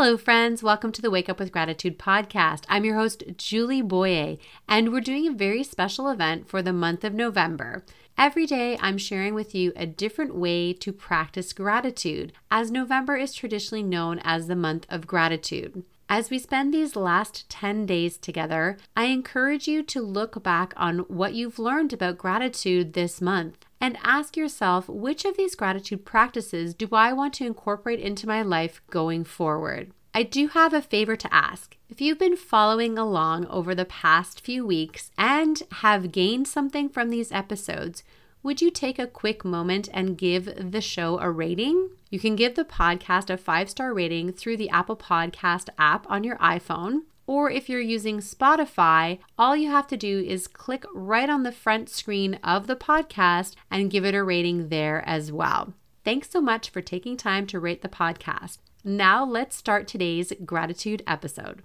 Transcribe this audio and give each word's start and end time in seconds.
Hello, 0.00 0.16
friends. 0.16 0.62
Welcome 0.62 0.92
to 0.92 1.02
the 1.02 1.10
Wake 1.10 1.28
Up 1.28 1.40
with 1.40 1.50
Gratitude 1.50 1.98
podcast. 1.98 2.62
I'm 2.68 2.84
your 2.84 2.94
host, 2.94 3.24
Julie 3.36 3.82
Boyer, 3.82 4.36
and 4.68 4.92
we're 4.92 5.00
doing 5.00 5.26
a 5.26 5.32
very 5.32 5.64
special 5.64 6.08
event 6.08 6.48
for 6.48 6.62
the 6.62 6.72
month 6.72 7.02
of 7.02 7.14
November. 7.14 7.84
Every 8.16 8.46
day, 8.46 8.78
I'm 8.80 8.96
sharing 8.96 9.34
with 9.34 9.56
you 9.56 9.72
a 9.74 9.86
different 9.86 10.36
way 10.36 10.72
to 10.72 10.92
practice 10.92 11.52
gratitude, 11.52 12.32
as 12.48 12.70
November 12.70 13.16
is 13.16 13.34
traditionally 13.34 13.82
known 13.82 14.20
as 14.22 14.46
the 14.46 14.54
month 14.54 14.86
of 14.88 15.08
gratitude. 15.08 15.82
As 16.08 16.30
we 16.30 16.38
spend 16.38 16.72
these 16.72 16.94
last 16.94 17.50
10 17.50 17.84
days 17.84 18.18
together, 18.18 18.78
I 18.96 19.06
encourage 19.06 19.66
you 19.66 19.82
to 19.82 20.00
look 20.00 20.40
back 20.44 20.74
on 20.76 21.00
what 21.08 21.34
you've 21.34 21.58
learned 21.58 21.92
about 21.92 22.18
gratitude 22.18 22.92
this 22.92 23.20
month 23.20 23.66
and 23.80 23.98
ask 24.02 24.36
yourself 24.36 24.88
which 24.88 25.24
of 25.24 25.36
these 25.36 25.54
gratitude 25.54 26.04
practices 26.04 26.74
do 26.74 26.88
I 26.92 27.12
want 27.12 27.34
to 27.34 27.46
incorporate 27.46 28.00
into 28.00 28.26
my 28.26 28.42
life 28.42 28.80
going 28.90 29.24
forward? 29.24 29.92
I 30.14 30.22
do 30.22 30.48
have 30.48 30.72
a 30.72 30.82
favor 30.82 31.16
to 31.16 31.34
ask. 31.34 31.76
If 31.88 32.00
you've 32.00 32.18
been 32.18 32.36
following 32.36 32.98
along 32.98 33.46
over 33.46 33.74
the 33.74 33.84
past 33.84 34.40
few 34.40 34.66
weeks 34.66 35.10
and 35.16 35.62
have 35.72 36.12
gained 36.12 36.48
something 36.48 36.88
from 36.88 37.10
these 37.10 37.30
episodes, 37.30 38.02
would 38.42 38.62
you 38.62 38.70
take 38.70 38.98
a 38.98 39.06
quick 39.06 39.44
moment 39.44 39.88
and 39.92 40.18
give 40.18 40.72
the 40.72 40.80
show 40.80 41.18
a 41.18 41.30
rating? 41.30 41.90
You 42.10 42.18
can 42.18 42.36
give 42.36 42.54
the 42.54 42.64
podcast 42.64 43.30
a 43.30 43.36
five 43.36 43.68
star 43.68 43.92
rating 43.92 44.32
through 44.32 44.56
the 44.56 44.70
Apple 44.70 44.96
Podcast 44.96 45.68
app 45.78 46.06
on 46.10 46.24
your 46.24 46.36
iPhone. 46.38 47.02
Or 47.28 47.50
if 47.50 47.68
you're 47.68 47.78
using 47.78 48.20
Spotify, 48.20 49.18
all 49.38 49.54
you 49.54 49.70
have 49.70 49.86
to 49.88 49.98
do 49.98 50.24
is 50.26 50.48
click 50.48 50.86
right 50.94 51.28
on 51.28 51.42
the 51.42 51.52
front 51.52 51.90
screen 51.90 52.40
of 52.42 52.66
the 52.66 52.74
podcast 52.74 53.54
and 53.70 53.90
give 53.90 54.06
it 54.06 54.14
a 54.14 54.24
rating 54.24 54.70
there 54.70 55.06
as 55.06 55.30
well. 55.30 55.74
Thanks 56.04 56.30
so 56.30 56.40
much 56.40 56.70
for 56.70 56.80
taking 56.80 57.18
time 57.18 57.46
to 57.48 57.60
rate 57.60 57.82
the 57.82 57.88
podcast. 57.88 58.56
Now 58.82 59.26
let's 59.26 59.56
start 59.56 59.86
today's 59.86 60.32
gratitude 60.46 61.02
episode. 61.06 61.62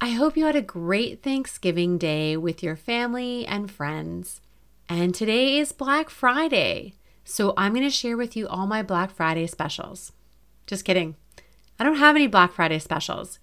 I 0.00 0.10
hope 0.10 0.36
you 0.36 0.44
had 0.44 0.54
a 0.54 0.62
great 0.62 1.20
Thanksgiving 1.20 1.98
day 1.98 2.36
with 2.36 2.62
your 2.62 2.76
family 2.76 3.44
and 3.44 3.68
friends. 3.68 4.40
And 4.88 5.12
today 5.12 5.58
is 5.58 5.72
Black 5.72 6.10
Friday. 6.10 6.94
So 7.24 7.54
I'm 7.56 7.72
going 7.72 7.82
to 7.82 7.90
share 7.90 8.16
with 8.16 8.36
you 8.36 8.46
all 8.46 8.68
my 8.68 8.84
Black 8.84 9.10
Friday 9.10 9.48
specials. 9.48 10.12
Just 10.64 10.84
kidding. 10.84 11.16
I 11.76 11.82
don't 11.82 11.96
have 11.96 12.14
any 12.14 12.28
Black 12.28 12.52
Friday 12.52 12.78
specials. 12.78 13.40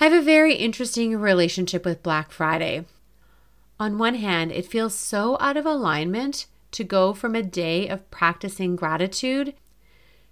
I 0.00 0.04
have 0.04 0.12
a 0.12 0.24
very 0.24 0.54
interesting 0.54 1.18
relationship 1.18 1.84
with 1.84 2.04
Black 2.04 2.30
Friday. 2.30 2.84
On 3.80 3.98
one 3.98 4.14
hand, 4.14 4.52
it 4.52 4.64
feels 4.64 4.94
so 4.94 5.36
out 5.40 5.56
of 5.56 5.66
alignment 5.66 6.46
to 6.70 6.84
go 6.84 7.12
from 7.12 7.34
a 7.34 7.42
day 7.42 7.88
of 7.88 8.08
practicing 8.08 8.76
gratitude 8.76 9.54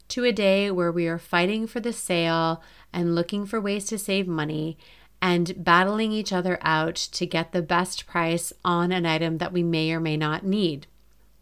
to 0.06 0.22
a 0.22 0.30
day 0.30 0.70
where 0.70 0.92
we 0.92 1.08
are 1.08 1.18
fighting 1.18 1.66
for 1.66 1.80
the 1.80 1.92
sale 1.92 2.62
and 2.92 3.16
looking 3.16 3.44
for 3.44 3.60
ways 3.60 3.86
to 3.86 3.98
save 3.98 4.28
money 4.28 4.78
and 5.20 5.64
battling 5.64 6.12
each 6.12 6.32
other 6.32 6.58
out 6.62 6.94
to 6.94 7.26
get 7.26 7.50
the 7.50 7.60
best 7.60 8.06
price 8.06 8.52
on 8.64 8.92
an 8.92 9.04
item 9.04 9.38
that 9.38 9.52
we 9.52 9.64
may 9.64 9.90
or 9.90 9.98
may 9.98 10.16
not 10.16 10.46
need. 10.46 10.86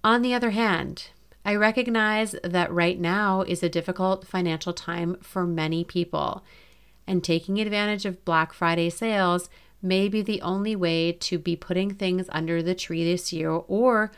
On 0.03 0.23
the 0.23 0.33
other 0.33 0.51
hand, 0.51 1.09
I 1.45 1.57
recognize 1.57 2.35
that 2.43 2.73
right 2.73 2.99
now 2.99 3.43
is 3.43 3.63
a 3.63 3.69
difficult 3.69 4.27
financial 4.27 4.73
time 4.73 5.19
for 5.21 5.47
many 5.47 5.85
people, 5.85 6.43
and 7.07 7.23
taking 7.23 7.61
advantage 7.61 8.05
of 8.05 8.25
Black 8.25 8.53
Friday 8.53 8.91
sales 8.91 9.49
may 9.83 10.09
be 10.09 10.23
the 10.23 10.41
only 10.41 10.75
way 10.75 11.13
to 11.13 11.39
be 11.39 11.57
putting 11.57 11.93
things 11.93 12.27
under 12.31 12.63
the 12.63 12.75
tree 12.75 13.05
this 13.05 13.33
year 13.33 13.51
or 13.51 14.11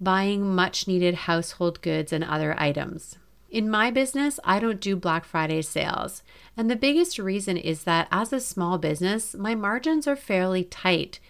buying 0.00 0.54
much 0.54 0.86
needed 0.86 1.14
household 1.14 1.80
goods 1.80 2.12
and 2.12 2.22
other 2.22 2.54
items. 2.60 3.16
In 3.48 3.70
my 3.70 3.90
business, 3.90 4.38
I 4.44 4.58
don't 4.58 4.80
do 4.80 4.96
Black 4.96 5.24
Friday 5.24 5.62
sales. 5.62 6.22
And 6.56 6.70
the 6.70 6.76
biggest 6.76 7.18
reason 7.18 7.56
is 7.56 7.84
that 7.84 8.08
as 8.10 8.32
a 8.32 8.40
small 8.40 8.76
business, 8.76 9.34
my 9.34 9.54
margins 9.54 10.06
are 10.06 10.16
fairly 10.16 10.64
tight. 10.64 11.20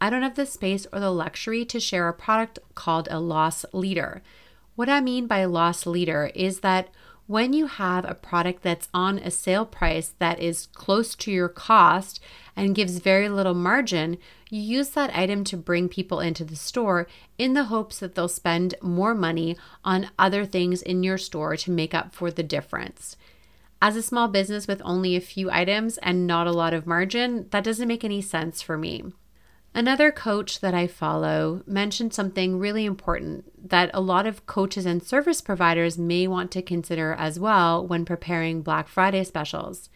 I 0.00 0.10
don't 0.10 0.22
have 0.22 0.36
the 0.36 0.46
space 0.46 0.86
or 0.92 1.00
the 1.00 1.10
luxury 1.10 1.64
to 1.64 1.80
share 1.80 2.08
a 2.08 2.12
product 2.12 2.60
called 2.74 3.08
a 3.10 3.18
loss 3.18 3.64
leader. 3.72 4.22
What 4.76 4.88
I 4.88 5.00
mean 5.00 5.26
by 5.26 5.44
loss 5.46 5.86
leader 5.86 6.30
is 6.34 6.60
that 6.60 6.90
when 7.28 7.52
you 7.52 7.66
have 7.66 8.06
a 8.06 8.14
product 8.14 8.62
that's 8.62 8.88
on 8.94 9.18
a 9.18 9.30
sale 9.30 9.66
price 9.66 10.14
that 10.18 10.40
is 10.40 10.66
close 10.72 11.14
to 11.14 11.30
your 11.30 11.48
cost 11.48 12.18
and 12.56 12.74
gives 12.74 12.98
very 13.00 13.28
little 13.28 13.54
margin, 13.54 14.16
you 14.48 14.62
use 14.62 14.88
that 14.88 15.14
item 15.14 15.44
to 15.44 15.54
bring 15.54 15.90
people 15.90 16.20
into 16.20 16.42
the 16.42 16.56
store 16.56 17.06
in 17.36 17.52
the 17.52 17.64
hopes 17.64 17.98
that 17.98 18.14
they'll 18.14 18.28
spend 18.28 18.74
more 18.80 19.14
money 19.14 19.58
on 19.84 20.08
other 20.18 20.46
things 20.46 20.80
in 20.80 21.02
your 21.02 21.18
store 21.18 21.54
to 21.54 21.70
make 21.70 21.92
up 21.94 22.14
for 22.14 22.30
the 22.30 22.42
difference. 22.42 23.14
As 23.82 23.94
a 23.94 24.02
small 24.02 24.28
business 24.28 24.66
with 24.66 24.80
only 24.82 25.14
a 25.14 25.20
few 25.20 25.50
items 25.50 25.98
and 25.98 26.26
not 26.26 26.46
a 26.46 26.52
lot 26.52 26.72
of 26.72 26.86
margin, 26.86 27.46
that 27.50 27.62
doesn't 27.62 27.86
make 27.86 28.04
any 28.04 28.22
sense 28.22 28.62
for 28.62 28.78
me. 28.78 29.04
Another 29.74 30.10
coach 30.10 30.60
that 30.60 30.74
I 30.74 30.86
follow 30.86 31.62
mentioned 31.66 32.12
something 32.12 32.58
really 32.58 32.84
important 32.84 33.68
that 33.68 33.90
a 33.94 34.00
lot 34.00 34.26
of 34.26 34.46
coaches 34.46 34.86
and 34.86 35.02
service 35.02 35.40
providers 35.40 35.98
may 35.98 36.26
want 36.26 36.50
to 36.52 36.62
consider 36.62 37.12
as 37.12 37.38
well 37.38 37.86
when 37.86 38.04
preparing 38.04 38.62
Black 38.62 38.88
Friday 38.88 39.22
specials. 39.24 39.88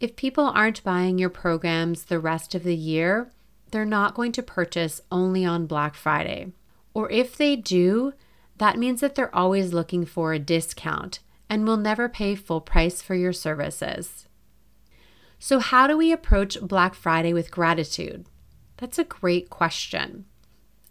If 0.00 0.16
people 0.16 0.44
aren't 0.44 0.84
buying 0.84 1.18
your 1.18 1.30
programs 1.30 2.04
the 2.04 2.18
rest 2.18 2.54
of 2.54 2.62
the 2.62 2.76
year, 2.76 3.30
they're 3.70 3.84
not 3.84 4.14
going 4.14 4.32
to 4.32 4.42
purchase 4.42 5.00
only 5.10 5.44
on 5.44 5.66
Black 5.66 5.94
Friday. 5.94 6.52
Or 6.94 7.10
if 7.10 7.36
they 7.36 7.56
do, 7.56 8.14
that 8.58 8.78
means 8.78 9.00
that 9.00 9.14
they're 9.14 9.34
always 9.34 9.72
looking 9.72 10.04
for 10.04 10.32
a 10.32 10.38
discount 10.38 11.20
and 11.48 11.66
will 11.66 11.76
never 11.76 12.08
pay 12.08 12.34
full 12.34 12.60
price 12.60 13.02
for 13.02 13.14
your 13.14 13.32
services. 13.32 14.26
So, 15.38 15.58
how 15.58 15.86
do 15.86 15.96
we 15.96 16.12
approach 16.12 16.60
Black 16.60 16.94
Friday 16.94 17.32
with 17.32 17.50
gratitude? 17.50 18.26
That's 18.80 18.98
a 18.98 19.04
great 19.04 19.50
question. 19.50 20.24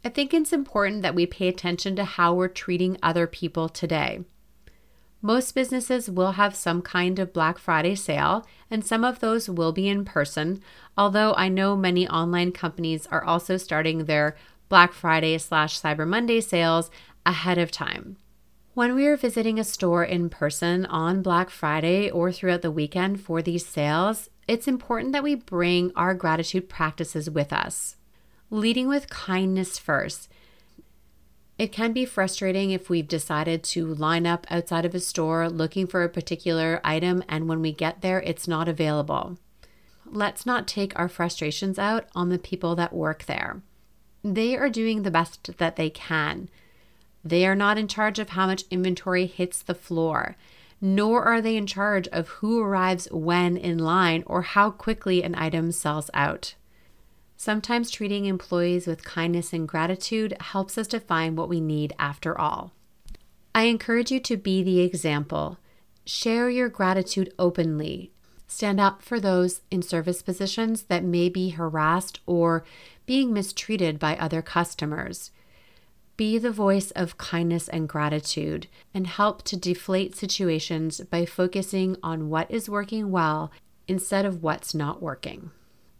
I 0.05 0.09
think 0.09 0.31
it's 0.31 0.53
important 0.53 1.01
that 1.01 1.15
we 1.15 1.25
pay 1.25 1.47
attention 1.47 1.95
to 1.95 2.05
how 2.05 2.35
we're 2.35 2.47
treating 2.47 2.97
other 3.01 3.25
people 3.25 3.67
today. 3.67 4.21
Most 5.21 5.53
businesses 5.53 6.09
will 6.09 6.33
have 6.33 6.55
some 6.55 6.81
kind 6.81 7.19
of 7.19 7.33
Black 7.33 7.57
Friday 7.57 7.95
sale, 7.95 8.45
and 8.69 8.85
some 8.85 9.03
of 9.03 9.19
those 9.19 9.49
will 9.49 9.73
be 9.73 9.89
in 9.89 10.05
person, 10.05 10.61
although 10.97 11.33
I 11.33 11.49
know 11.49 11.75
many 11.75 12.07
online 12.07 12.51
companies 12.51 13.07
are 13.07 13.23
also 13.23 13.57
starting 13.57 14.05
their 14.05 14.37
Black 14.69 14.93
Friday 14.93 15.37
slash 15.39 15.81
Cyber 15.81 16.07
Monday 16.07 16.39
sales 16.39 16.91
ahead 17.25 17.57
of 17.57 17.71
time. 17.71 18.17
When 18.75 18.95
we 18.95 19.07
are 19.07 19.17
visiting 19.17 19.59
a 19.59 19.63
store 19.65 20.05
in 20.05 20.29
person 20.29 20.85
on 20.85 21.23
Black 21.23 21.49
Friday 21.49 22.09
or 22.09 22.31
throughout 22.31 22.61
the 22.61 22.71
weekend 22.71 23.19
for 23.19 23.41
these 23.41 23.65
sales, 23.65 24.29
it's 24.49 24.67
important 24.67 25.13
that 25.13 25.21
we 25.21 25.35
bring 25.35 25.91
our 25.95 26.15
gratitude 26.15 26.67
practices 26.67 27.29
with 27.29 27.53
us. 27.53 27.97
Leading 28.49 28.87
with 28.87 29.07
kindness 29.07 29.77
first. 29.77 30.27
It 31.59 31.71
can 31.71 31.93
be 31.93 32.03
frustrating 32.03 32.71
if 32.71 32.89
we've 32.89 33.07
decided 33.07 33.63
to 33.65 33.93
line 33.93 34.25
up 34.25 34.47
outside 34.49 34.85
of 34.85 34.95
a 34.95 34.99
store 34.99 35.47
looking 35.49 35.85
for 35.85 36.03
a 36.03 36.09
particular 36.09 36.81
item 36.83 37.23
and 37.29 37.47
when 37.47 37.61
we 37.61 37.71
get 37.71 38.01
there, 38.01 38.21
it's 38.21 38.47
not 38.47 38.67
available. 38.67 39.37
Let's 40.03 40.47
not 40.47 40.67
take 40.67 40.97
our 40.97 41.09
frustrations 41.09 41.77
out 41.77 42.07
on 42.15 42.29
the 42.29 42.39
people 42.39 42.75
that 42.75 42.91
work 42.91 43.25
there. 43.25 43.61
They 44.23 44.57
are 44.57 44.69
doing 44.69 45.03
the 45.03 45.11
best 45.11 45.57
that 45.59 45.75
they 45.75 45.91
can. 45.91 46.49
They 47.23 47.45
are 47.45 47.55
not 47.55 47.77
in 47.77 47.87
charge 47.87 48.17
of 48.17 48.29
how 48.29 48.47
much 48.47 48.63
inventory 48.71 49.27
hits 49.27 49.61
the 49.61 49.75
floor 49.75 50.37
nor 50.81 51.23
are 51.23 51.41
they 51.41 51.55
in 51.55 51.67
charge 51.67 52.07
of 52.09 52.27
who 52.27 52.61
arrives 52.61 53.07
when 53.11 53.57
in 53.57 53.77
line 53.77 54.23
or 54.25 54.41
how 54.41 54.71
quickly 54.71 55.23
an 55.23 55.35
item 55.35 55.71
sells 55.71 56.09
out. 56.13 56.55
Sometimes 57.35 57.89
treating 57.89 58.25
employees 58.25 58.85
with 58.85 59.03
kindness 59.03 59.53
and 59.53 59.67
gratitude 59.67 60.35
helps 60.41 60.77
us 60.77 60.87
define 60.87 61.35
what 61.35 61.49
we 61.49 61.61
need 61.61 61.93
after 61.97 62.37
all. 62.37 62.73
I 63.55 63.63
encourage 63.63 64.11
you 64.11 64.19
to 64.21 64.37
be 64.37 64.61
the 64.61 64.81
example. 64.81 65.57
Share 66.05 66.49
your 66.49 66.69
gratitude 66.69 67.33
openly. 67.39 68.11
Stand 68.47 68.79
up 68.79 69.01
for 69.01 69.19
those 69.19 69.61
in 69.69 69.81
service 69.81 70.21
positions 70.21 70.83
that 70.83 71.03
may 71.03 71.29
be 71.29 71.49
harassed 71.49 72.19
or 72.25 72.65
being 73.05 73.31
mistreated 73.31 73.99
by 73.99 74.17
other 74.17 74.41
customers. 74.41 75.31
Be 76.19 76.37
the 76.37 76.51
voice 76.51 76.91
of 76.97 77.17
kindness 77.17 77.69
and 77.69 77.87
gratitude 77.87 78.67
and 78.93 79.07
help 79.07 79.41
to 79.43 79.55
deflate 79.55 80.17
situations 80.17 80.99
by 81.09 81.25
focusing 81.25 81.95
on 82.03 82.27
what 82.27 82.51
is 82.51 82.67
working 82.67 83.09
well 83.09 83.53
instead 83.87 84.25
of 84.25 84.43
what's 84.43 84.75
not 84.75 85.01
working. 85.01 85.51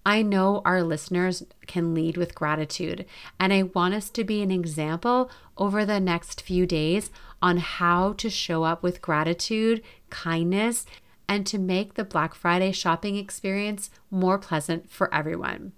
I 0.05 0.21
know 0.21 0.61
our 0.65 0.83
listeners 0.83 1.45
can 1.67 1.93
lead 1.93 2.17
with 2.17 2.35
gratitude, 2.35 3.05
and 3.39 3.53
I 3.53 3.63
want 3.63 3.93
us 3.93 4.09
to 4.09 4.25
be 4.25 4.41
an 4.41 4.51
example 4.51 5.31
over 5.57 5.85
the 5.85 6.01
next 6.01 6.41
few 6.41 6.65
days 6.65 7.11
on 7.41 7.55
how 7.55 8.11
to 8.17 8.29
show 8.29 8.63
up 8.63 8.83
with 8.83 9.01
gratitude, 9.01 9.81
kindness, 10.09 10.85
and 11.29 11.47
to 11.47 11.57
make 11.57 11.93
the 11.93 12.03
Black 12.03 12.35
Friday 12.35 12.73
shopping 12.73 13.15
experience 13.15 13.89
more 14.11 14.37
pleasant 14.37 14.91
for 14.91 15.13
everyone. 15.13 15.71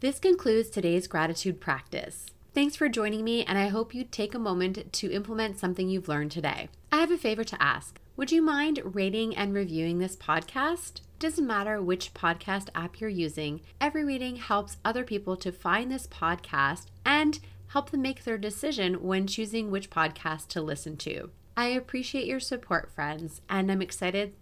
This 0.00 0.18
concludes 0.18 0.68
today's 0.68 1.06
gratitude 1.06 1.62
practice. 1.62 2.26
Thanks 2.52 2.74
for 2.74 2.88
joining 2.88 3.22
me, 3.22 3.44
and 3.44 3.56
I 3.56 3.68
hope 3.68 3.94
you 3.94 4.02
take 4.02 4.34
a 4.34 4.38
moment 4.38 4.92
to 4.94 5.12
implement 5.12 5.60
something 5.60 5.88
you've 5.88 6.08
learned 6.08 6.32
today. 6.32 6.68
I 6.90 6.96
have 6.96 7.12
a 7.12 7.16
favor 7.16 7.44
to 7.44 7.62
ask. 7.62 8.00
Would 8.16 8.32
you 8.32 8.42
mind 8.42 8.80
rating 8.82 9.36
and 9.36 9.54
reviewing 9.54 10.00
this 10.00 10.16
podcast? 10.16 11.00
Doesn't 11.20 11.46
matter 11.46 11.80
which 11.80 12.12
podcast 12.12 12.68
app 12.74 12.98
you're 12.98 13.08
using, 13.08 13.60
every 13.80 14.04
rating 14.04 14.34
helps 14.34 14.78
other 14.84 15.04
people 15.04 15.36
to 15.36 15.52
find 15.52 15.92
this 15.92 16.08
podcast 16.08 16.86
and 17.06 17.38
help 17.68 17.90
them 17.90 18.02
make 18.02 18.24
their 18.24 18.36
decision 18.36 18.94
when 18.94 19.28
choosing 19.28 19.70
which 19.70 19.88
podcast 19.88 20.48
to 20.48 20.60
listen 20.60 20.96
to. 20.96 21.30
I 21.56 21.66
appreciate 21.66 22.26
your 22.26 22.40
support, 22.40 22.90
friends, 22.92 23.42
and 23.48 23.70
I'm 23.70 23.80
excited. 23.80 24.34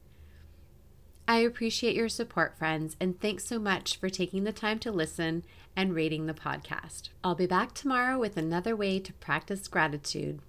I 1.31 1.41
appreciate 1.41 1.95
your 1.95 2.09
support, 2.09 2.57
friends, 2.57 2.97
and 2.99 3.21
thanks 3.21 3.45
so 3.45 3.59
much 3.59 3.99
for 3.99 4.09
taking 4.09 4.45
the 4.45 4.53
time 4.53 4.79
to 4.79 4.91
listen 4.91 5.45
and 5.77 5.95
rating 5.95 6.25
the 6.25 6.33
podcast. 6.33 7.11
I'll 7.23 7.35
be 7.35 7.45
back 7.47 7.75
tomorrow 7.75 8.19
with 8.19 8.39
another 8.39 8.75
way 8.75 8.99
to 9.01 9.13
practice 9.13 9.69
gratitude. 9.69 10.41